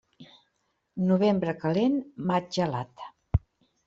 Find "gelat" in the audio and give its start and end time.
2.57-3.05